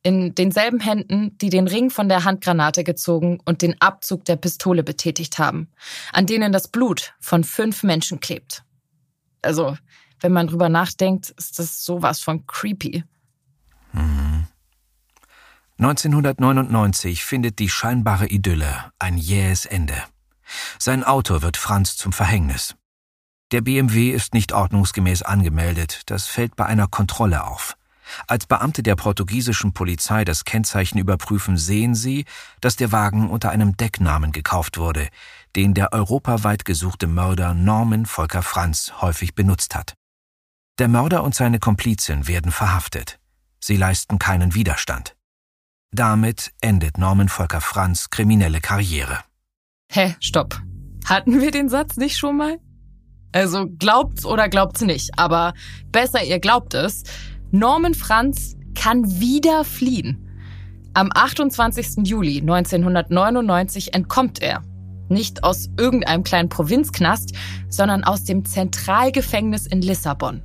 In 0.05 0.35
denselben 0.35 0.79
Händen, 0.81 1.35
die 1.39 1.49
den 1.49 1.67
Ring 1.67 1.89
von 1.89 2.09
der 2.09 2.25
Handgranate 2.25 2.83
gezogen 2.83 3.39
und 3.43 3.63
den 3.63 3.81
Abzug 3.81 4.23
der 4.25 4.35
Pistole 4.35 4.83
betätigt 4.83 5.39
haben, 5.39 5.71
an 6.13 6.27
denen 6.27 6.51
das 6.51 6.67
Blut 6.67 7.15
von 7.19 7.43
fünf 7.43 7.81
Menschen 7.81 8.19
klebt. 8.19 8.63
Also, 9.41 9.75
wenn 10.19 10.31
man 10.31 10.45
drüber 10.45 10.69
nachdenkt, 10.69 11.31
ist 11.31 11.57
das 11.57 11.83
sowas 11.83 12.19
von 12.19 12.45
creepy. 12.45 13.03
Mhm. 13.93 14.45
1999 15.79 17.25
findet 17.25 17.57
die 17.57 17.69
scheinbare 17.69 18.27
Idylle 18.27 18.91
ein 18.99 19.17
jähes 19.17 19.65
Ende. 19.65 19.99
Sein 20.77 21.03
Auto 21.03 21.41
wird 21.41 21.57
Franz 21.57 21.97
zum 21.97 22.13
Verhängnis. 22.13 22.75
Der 23.51 23.61
BMW 23.61 24.11
ist 24.11 24.35
nicht 24.35 24.53
ordnungsgemäß 24.53 25.23
angemeldet, 25.23 26.03
das 26.05 26.27
fällt 26.27 26.55
bei 26.55 26.67
einer 26.67 26.87
Kontrolle 26.87 27.47
auf. 27.47 27.75
Als 28.27 28.45
Beamte 28.45 28.83
der 28.83 28.95
portugiesischen 28.95 29.73
Polizei 29.73 30.25
das 30.25 30.45
Kennzeichen 30.45 30.97
überprüfen, 30.97 31.57
sehen 31.57 31.95
sie, 31.95 32.25
dass 32.61 32.75
der 32.75 32.91
Wagen 32.91 33.29
unter 33.29 33.51
einem 33.51 33.77
Decknamen 33.77 34.31
gekauft 34.31 34.77
wurde, 34.77 35.07
den 35.55 35.73
der 35.73 35.93
europaweit 35.93 36.65
gesuchte 36.65 37.07
Mörder 37.07 37.53
Norman 37.53 38.05
Volker 38.05 38.41
Franz 38.41 38.93
häufig 39.01 39.35
benutzt 39.35 39.75
hat. 39.75 39.93
Der 40.79 40.87
Mörder 40.87 41.23
und 41.23 41.33
seine 41.33 41.59
Komplizin 41.59 42.27
werden 42.27 42.51
verhaftet. 42.51 43.19
Sie 43.59 43.77
leisten 43.77 44.19
keinen 44.19 44.53
Widerstand. 44.53 45.15
Damit 45.91 46.51
endet 46.59 46.97
Norman 46.97 47.29
Volker 47.29 47.61
Franz 47.61 48.09
kriminelle 48.09 48.59
Karriere. 48.59 49.19
Hä, 49.89 50.15
stopp. 50.19 50.61
Hatten 51.05 51.39
wir 51.39 51.51
den 51.51 51.69
Satz 51.69 51.95
nicht 51.95 52.17
schon 52.17 52.37
mal? 52.37 52.57
Also 53.31 53.67
glaubt's 53.67 54.25
oder 54.25 54.49
glaubt's 54.49 54.81
nicht, 54.81 55.17
aber 55.17 55.53
besser 55.91 56.23
ihr 56.23 56.39
glaubt 56.39 56.73
es. 56.73 57.03
Norman 57.57 57.93
Franz 57.93 58.57
kann 58.77 59.21
wieder 59.21 59.63
fliehen. 59.63 60.27
Am 60.93 61.09
28. 61.13 62.05
Juli 62.05 62.41
1999 62.41 63.93
entkommt 63.93 64.41
er. 64.41 64.61
Nicht 65.07 65.45
aus 65.45 65.69
irgendeinem 65.79 66.23
kleinen 66.23 66.49
Provinzknast, 66.49 67.31
sondern 67.69 68.03
aus 68.03 68.25
dem 68.25 68.43
Zentralgefängnis 68.43 69.67
in 69.67 69.81
Lissabon. 69.81 70.43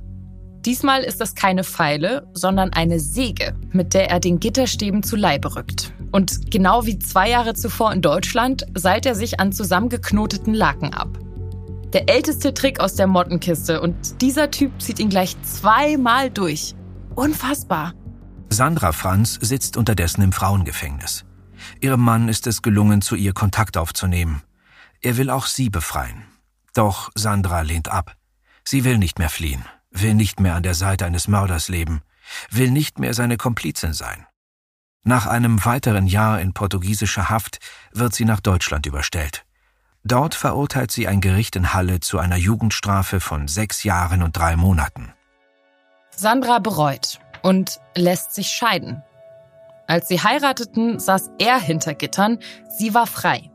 Diesmal 0.63 1.03
ist 1.03 1.19
es 1.19 1.35
keine 1.35 1.65
Pfeile, 1.65 2.29
sondern 2.31 2.71
eine 2.71 3.01
Säge, 3.01 3.55
mit 3.73 3.93
der 3.93 4.09
er 4.09 4.21
den 4.21 4.39
Gitterstäben 4.39 5.03
zu 5.03 5.17
Leibe 5.17 5.57
rückt. 5.57 5.91
Und 6.13 6.49
genau 6.49 6.85
wie 6.85 6.97
zwei 6.97 7.29
Jahre 7.29 7.55
zuvor 7.55 7.91
in 7.91 8.01
Deutschland 8.01 8.65
seilt 8.73 9.05
er 9.05 9.15
sich 9.15 9.37
an 9.41 9.51
zusammengeknoteten 9.51 10.53
Laken 10.53 10.93
ab. 10.93 11.19
Der 11.91 12.07
älteste 12.07 12.53
Trick 12.53 12.79
aus 12.79 12.95
der 12.95 13.07
Mottenkiste 13.07 13.81
und 13.81 14.21
dieser 14.21 14.49
Typ 14.49 14.81
zieht 14.81 15.01
ihn 15.01 15.09
gleich 15.09 15.35
zweimal 15.43 16.29
durch. 16.29 16.73
Unfassbar. 17.15 17.93
Sandra 18.49 18.93
Franz 18.93 19.37
sitzt 19.41 19.77
unterdessen 19.77 20.21
im 20.21 20.31
Frauengefängnis. 20.31 21.25
Ihrem 21.79 22.01
Mann 22.01 22.29
ist 22.29 22.47
es 22.47 22.61
gelungen, 22.61 23.01
zu 23.01 23.15
ihr 23.15 23.33
Kontakt 23.33 23.77
aufzunehmen. 23.77 24.41
Er 25.01 25.17
will 25.17 25.29
auch 25.29 25.45
sie 25.45 25.69
befreien. 25.69 26.23
Doch 26.73 27.11
Sandra 27.15 27.61
lehnt 27.61 27.89
ab. 27.89 28.15
Sie 28.63 28.83
will 28.83 28.97
nicht 28.97 29.19
mehr 29.19 29.29
fliehen, 29.29 29.65
will 29.89 30.13
nicht 30.13 30.39
mehr 30.39 30.55
an 30.55 30.63
der 30.63 30.75
Seite 30.75 31.05
eines 31.05 31.27
Mörders 31.27 31.67
leben, 31.67 32.01
will 32.49 32.71
nicht 32.71 32.99
mehr 32.99 33.13
seine 33.13 33.37
Komplizin 33.37 33.93
sein. 33.93 34.25
Nach 35.03 35.25
einem 35.25 35.65
weiteren 35.65 36.07
Jahr 36.07 36.39
in 36.39 36.53
portugiesischer 36.53 37.29
Haft 37.29 37.59
wird 37.91 38.13
sie 38.13 38.25
nach 38.25 38.39
Deutschland 38.39 38.85
überstellt. 38.85 39.45
Dort 40.03 40.35
verurteilt 40.35 40.91
sie 40.91 41.07
ein 41.07 41.21
Gericht 41.21 41.55
in 41.55 41.73
Halle 41.73 41.99
zu 41.99 42.19
einer 42.19 42.37
Jugendstrafe 42.37 43.19
von 43.19 43.47
sechs 43.47 43.83
Jahren 43.83 44.23
und 44.23 44.37
drei 44.37 44.55
Monaten. 44.55 45.13
Sandra 46.15 46.59
bereut 46.59 47.19
und 47.41 47.79
lässt 47.95 48.33
sich 48.33 48.47
scheiden. 48.49 49.03
Als 49.87 50.07
sie 50.07 50.21
heirateten, 50.21 50.99
saß 50.99 51.31
er 51.39 51.59
hinter 51.59 51.93
Gittern, 51.93 52.39
sie 52.69 52.93
war 52.93 53.07
frei. 53.07 53.49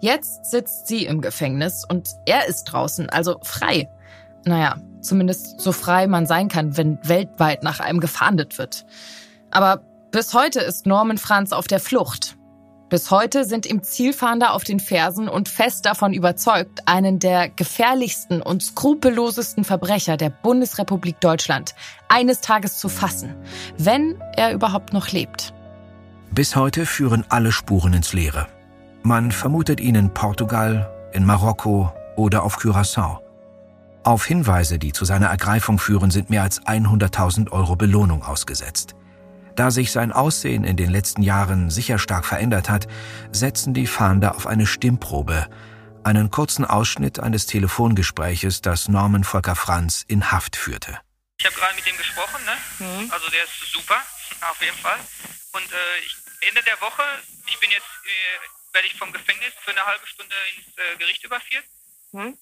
Jetzt 0.00 0.46
sitzt 0.46 0.86
sie 0.86 1.04
im 1.06 1.20
Gefängnis 1.20 1.84
und 1.88 2.10
er 2.26 2.46
ist 2.46 2.64
draußen, 2.64 3.10
also 3.10 3.38
frei. 3.42 3.88
Naja, 4.44 4.76
zumindest 5.00 5.60
so 5.60 5.72
frei 5.72 6.06
man 6.06 6.26
sein 6.26 6.48
kann, 6.48 6.76
wenn 6.76 6.98
weltweit 7.02 7.62
nach 7.62 7.80
einem 7.80 8.00
gefahndet 8.00 8.58
wird. 8.58 8.86
Aber 9.50 9.82
bis 10.12 10.34
heute 10.34 10.60
ist 10.60 10.86
Norman 10.86 11.18
Franz 11.18 11.52
auf 11.52 11.66
der 11.66 11.80
Flucht. 11.80 12.35
Bis 12.88 13.10
heute 13.10 13.44
sind 13.44 13.66
ihm 13.66 13.82
Zielfahnder 13.82 14.52
auf 14.52 14.62
den 14.62 14.78
Fersen 14.78 15.28
und 15.28 15.48
fest 15.48 15.86
davon 15.86 16.12
überzeugt, 16.12 16.82
einen 16.86 17.18
der 17.18 17.48
gefährlichsten 17.48 18.40
und 18.40 18.62
skrupellosesten 18.62 19.64
Verbrecher 19.64 20.16
der 20.16 20.30
Bundesrepublik 20.30 21.20
Deutschland 21.20 21.74
eines 22.08 22.40
Tages 22.40 22.78
zu 22.78 22.88
fassen, 22.88 23.34
wenn 23.76 24.20
er 24.36 24.52
überhaupt 24.52 24.92
noch 24.92 25.10
lebt. 25.10 25.52
Bis 26.30 26.54
heute 26.54 26.86
führen 26.86 27.24
alle 27.28 27.50
Spuren 27.50 27.92
ins 27.92 28.12
Leere. 28.12 28.46
Man 29.02 29.32
vermutet 29.32 29.80
ihn 29.80 29.94
in 29.94 30.12
Portugal, 30.12 30.92
in 31.12 31.24
Marokko 31.24 31.92
oder 32.16 32.42
auf 32.42 32.58
Curaçao. 32.58 33.18
Auf 34.04 34.26
Hinweise, 34.26 34.78
die 34.78 34.92
zu 34.92 35.04
seiner 35.04 35.26
Ergreifung 35.26 35.78
führen, 35.78 36.12
sind 36.12 36.30
mehr 36.30 36.42
als 36.42 36.62
100.000 36.62 37.50
Euro 37.50 37.74
Belohnung 37.74 38.22
ausgesetzt. 38.22 38.95
Da 39.56 39.70
sich 39.70 39.90
sein 39.90 40.12
Aussehen 40.12 40.64
in 40.64 40.76
den 40.76 40.90
letzten 40.90 41.22
Jahren 41.22 41.70
sicher 41.70 41.98
stark 41.98 42.26
verändert 42.26 42.68
hat, 42.68 42.86
setzen 43.32 43.72
die 43.72 43.86
Fahnder 43.86 44.36
auf 44.36 44.46
eine 44.46 44.66
Stimmprobe, 44.66 45.48
einen 46.04 46.30
kurzen 46.30 46.66
Ausschnitt 46.66 47.20
eines 47.20 47.46
Telefongespräches, 47.46 48.60
das 48.60 48.88
Norman 48.88 49.24
Volker 49.24 49.56
Franz 49.56 50.04
in 50.08 50.30
Haft 50.30 50.56
führte. 50.56 51.00
Ich 51.38 51.46
habe 51.46 51.56
gerade 51.56 51.74
mit 51.74 51.86
ihm 51.86 51.96
gesprochen, 51.96 52.44
ne? 52.44 52.56
Mhm. 52.86 53.10
Also 53.10 53.30
der 53.30 53.44
ist 53.44 53.72
super, 53.72 53.96
auf 54.50 54.60
jeden 54.60 54.76
Fall. 54.76 55.00
Und 55.52 55.72
äh, 55.72 55.98
ich, 56.04 56.14
Ende 56.48 56.62
der 56.62 56.78
Woche, 56.82 57.02
ich 57.46 57.58
bin 57.58 57.70
jetzt, 57.70 57.88
äh, 58.04 58.74
werde 58.74 58.88
ich 58.88 58.98
vom 58.98 59.10
Gefängnis 59.10 59.54
für 59.64 59.70
eine 59.70 59.86
halbe 59.86 60.06
Stunde 60.06 60.34
ins 60.54 60.68
äh, 60.76 60.98
Gericht 60.98 61.24
überführt. 61.24 61.64
Mhm. 62.12 62.36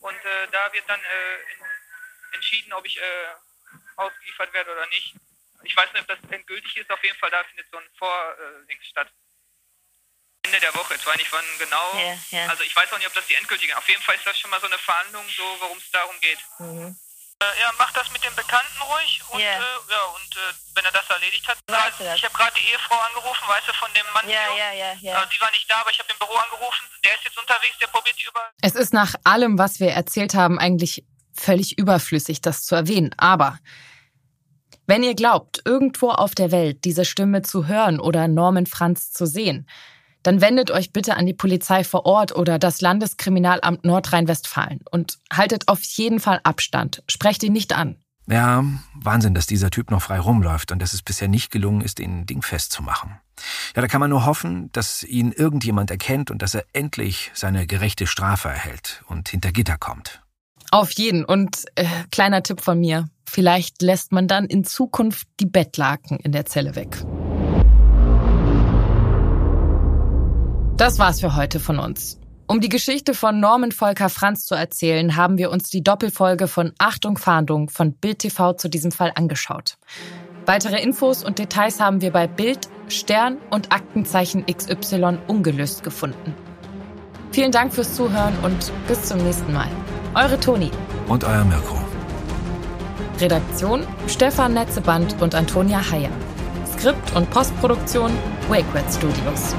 Und 0.00 0.16
äh, 0.16 0.48
da 0.50 0.72
wird 0.72 0.88
dann 0.88 0.98
äh, 0.98 2.34
entschieden, 2.34 2.72
ob 2.72 2.84
ich 2.84 2.96
äh, 2.96 3.00
ausgeliefert 3.94 4.52
werde 4.52 4.72
oder 4.72 4.88
nicht. 4.88 5.14
Ich 5.62 5.76
weiß 5.76 5.92
nicht, 5.92 6.02
ob 6.02 6.08
das 6.08 6.18
endgültig 6.30 6.76
ist. 6.76 6.90
Auf 6.90 7.02
jeden 7.04 7.16
Fall, 7.18 7.30
da 7.30 7.44
findet 7.44 7.66
so 7.70 7.78
ein 7.78 7.88
Vording 7.98 8.78
statt. 8.82 9.08
Ende 10.42 10.60
der 10.60 10.74
Woche, 10.74 10.98
zwar 10.98 11.16
nicht 11.16 11.30
wann 11.32 11.44
genau. 11.58 11.92
Ja, 11.94 12.16
ja. 12.30 12.48
Also 12.48 12.62
ich 12.62 12.74
weiß 12.74 12.92
auch 12.92 12.98
nicht, 12.98 13.06
ob 13.06 13.14
das 13.14 13.26
die 13.26 13.34
endgültige. 13.34 13.76
Auf 13.76 13.88
jeden 13.88 14.02
Fall 14.02 14.14
ist 14.14 14.26
das 14.26 14.38
schon 14.38 14.50
mal 14.50 14.60
so 14.60 14.66
eine 14.66 14.78
Verhandlung, 14.78 15.24
so 15.28 15.42
worum 15.60 15.76
es 15.76 15.90
darum 15.90 16.18
geht. 16.20 16.38
Mhm. 16.58 16.96
Äh, 17.42 17.60
ja, 17.60 17.72
mach 17.78 17.90
das 17.92 18.10
mit 18.10 18.22
dem 18.22 18.34
Bekannten 18.34 18.82
ruhig 18.82 19.22
und 19.30 19.40
yeah. 19.40 19.56
äh, 19.56 19.92
ja 19.92 20.02
und 20.12 20.36
äh, 20.36 20.52
wenn 20.74 20.84
er 20.84 20.92
das 20.92 21.08
erledigt 21.08 21.48
hat, 21.48 21.56
weißt 21.68 21.96
grad, 21.96 22.16
ich 22.16 22.24
habe 22.24 22.34
gerade 22.34 22.52
die 22.54 22.68
Ehefrau 22.70 22.98
angerufen, 22.98 23.48
weißt 23.48 23.66
du, 23.66 23.72
von 23.72 23.88
dem 23.94 24.04
Mann. 24.12 24.28
Ja, 24.28 24.54
ja, 24.54 24.72
ja, 24.72 24.92
ja. 25.00 25.14
Also 25.14 25.30
die 25.30 25.40
war 25.40 25.50
nicht 25.50 25.70
da, 25.70 25.80
aber 25.80 25.90
ich 25.90 25.98
habe 25.98 26.12
im 26.12 26.18
Büro 26.18 26.34
angerufen. 26.34 26.86
Der 27.02 27.14
ist 27.14 27.24
jetzt 27.24 27.38
unterwegs, 27.38 27.78
der 27.80 27.86
probiert 27.86 28.16
die 28.20 28.26
über. 28.26 28.50
Es 28.60 28.74
ist 28.74 28.92
nach 28.92 29.14
allem, 29.24 29.58
was 29.58 29.80
wir 29.80 29.90
erzählt 29.90 30.34
haben, 30.34 30.58
eigentlich 30.58 31.02
völlig 31.34 31.78
überflüssig, 31.78 32.42
das 32.42 32.64
zu 32.64 32.74
erwähnen. 32.74 33.14
Aber 33.16 33.58
wenn 34.90 35.04
ihr 35.04 35.14
glaubt, 35.14 35.62
irgendwo 35.64 36.10
auf 36.10 36.34
der 36.34 36.50
Welt 36.50 36.84
diese 36.84 37.04
Stimme 37.04 37.42
zu 37.42 37.68
hören 37.68 38.00
oder 38.00 38.26
Norman 38.26 38.66
Franz 38.66 39.12
zu 39.12 39.24
sehen, 39.24 39.68
dann 40.24 40.40
wendet 40.40 40.72
euch 40.72 40.92
bitte 40.92 41.16
an 41.16 41.26
die 41.26 41.32
Polizei 41.32 41.84
vor 41.84 42.06
Ort 42.06 42.34
oder 42.34 42.58
das 42.58 42.80
Landeskriminalamt 42.80 43.84
Nordrhein-Westfalen 43.84 44.80
und 44.90 45.20
haltet 45.32 45.68
auf 45.68 45.80
jeden 45.84 46.18
Fall 46.18 46.40
Abstand. 46.42 47.04
Sprecht 47.06 47.44
ihn 47.44 47.52
nicht 47.52 47.72
an. 47.72 47.98
Ja, 48.26 48.64
Wahnsinn, 48.94 49.32
dass 49.32 49.46
dieser 49.46 49.70
Typ 49.70 49.92
noch 49.92 50.02
frei 50.02 50.18
rumläuft 50.18 50.72
und 50.72 50.82
dass 50.82 50.92
es 50.92 51.02
bisher 51.02 51.28
nicht 51.28 51.52
gelungen 51.52 51.82
ist, 51.82 52.00
ihn 52.00 52.26
dingfest 52.26 52.72
zu 52.72 52.82
machen. 52.82 53.20
Ja, 53.76 53.82
da 53.82 53.86
kann 53.86 54.00
man 54.00 54.10
nur 54.10 54.26
hoffen, 54.26 54.72
dass 54.72 55.04
ihn 55.04 55.30
irgendjemand 55.30 55.92
erkennt 55.92 56.32
und 56.32 56.42
dass 56.42 56.56
er 56.56 56.64
endlich 56.72 57.30
seine 57.32 57.68
gerechte 57.68 58.08
Strafe 58.08 58.48
erhält 58.48 59.04
und 59.06 59.28
hinter 59.28 59.52
Gitter 59.52 59.78
kommt. 59.78 60.20
Auf 60.72 60.92
jeden. 60.92 61.24
Und 61.24 61.64
äh, 61.76 61.86
kleiner 62.10 62.42
Tipp 62.42 62.60
von 62.60 62.78
mir. 62.78 63.08
Vielleicht 63.40 63.80
lässt 63.80 64.12
man 64.12 64.28
dann 64.28 64.44
in 64.44 64.64
Zukunft 64.64 65.26
die 65.40 65.46
Bettlaken 65.46 66.18
in 66.18 66.30
der 66.30 66.44
Zelle 66.44 66.76
weg. 66.76 67.02
Das 70.76 70.98
war's 70.98 71.20
für 71.20 71.34
heute 71.34 71.58
von 71.58 71.78
uns. 71.78 72.20
Um 72.46 72.60
die 72.60 72.68
Geschichte 72.68 73.14
von 73.14 73.40
Norman 73.40 73.72
Volker 73.72 74.10
Franz 74.10 74.44
zu 74.44 74.54
erzählen, 74.54 75.16
haben 75.16 75.38
wir 75.38 75.50
uns 75.50 75.70
die 75.70 75.82
Doppelfolge 75.82 76.48
von 76.48 76.74
Achtung 76.76 77.16
Fahndung 77.16 77.70
von 77.70 77.94
Bild 77.94 78.18
TV 78.18 78.52
zu 78.52 78.68
diesem 78.68 78.92
Fall 78.92 79.12
angeschaut. 79.14 79.78
Weitere 80.44 80.78
Infos 80.82 81.24
und 81.24 81.38
Details 81.38 81.80
haben 81.80 82.02
wir 82.02 82.10
bei 82.10 82.26
Bild, 82.26 82.68
Stern 82.88 83.38
und 83.48 83.72
Aktenzeichen 83.72 84.44
XY 84.44 85.16
ungelöst 85.28 85.82
gefunden. 85.82 86.34
Vielen 87.32 87.52
Dank 87.52 87.72
fürs 87.72 87.94
Zuhören 87.94 88.34
und 88.42 88.70
bis 88.86 89.04
zum 89.04 89.16
nächsten 89.24 89.54
Mal. 89.54 89.70
Eure 90.14 90.38
Toni. 90.38 90.70
Und 91.08 91.24
euer 91.24 91.44
Mirko. 91.44 91.89
Redaktion 93.20 93.86
Stefan 94.06 94.54
Netzeband 94.54 95.20
und 95.20 95.34
Antonia 95.34 95.90
Heyer. 95.90 96.10
Skript 96.66 97.14
und 97.14 97.28
Postproduktion 97.30 98.10
WakeRed 98.48 98.90
Studios. 98.90 99.54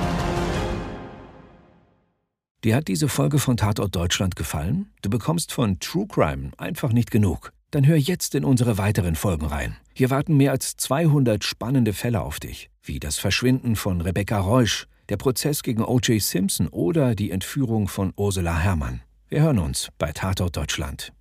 Dir 2.64 2.76
hat 2.76 2.88
diese 2.88 3.08
Folge 3.08 3.38
von 3.38 3.58
Tatort 3.58 3.96
Deutschland 3.96 4.36
gefallen? 4.36 4.92
Du 5.04 5.10
bekommst 5.12 5.52
von 5.52 5.80
True 5.80 6.08
Crime 6.08 6.52
einfach 6.58 6.92
nicht 6.92 7.12
genug. 7.12 7.52
Dann 7.70 7.86
hör 7.86 7.98
jetzt 7.98 8.34
in 8.34 8.44
unsere 8.44 8.80
weiteren 8.80 9.16
Folgen 9.16 9.46
rein. 9.46 9.78
Hier 9.94 10.10
warten 10.10 10.38
mehr 10.38 10.52
als 10.52 10.76
200 10.78 11.44
spannende 11.44 11.94
Fälle 11.94 12.22
auf 12.22 12.40
dich, 12.40 12.70
wie 12.82 13.00
das 13.00 13.18
Verschwinden 13.18 13.76
von 13.76 14.02
Rebecca 14.02 14.40
Reusch, 14.40 14.88
der 15.10 15.18
Prozess 15.18 15.62
gegen 15.62 15.84
O.J. 15.84 16.20
Simpson 16.22 16.68
oder 16.68 17.14
die 17.14 17.30
Entführung 17.30 17.88
von 17.88 18.12
Ursula 18.16 18.58
Herrmann. 18.58 19.02
Wir 19.30 19.42
hören 19.42 19.60
uns 19.60 19.90
bei 19.98 20.12
Tatort 20.12 20.58
Deutschland. 20.58 21.14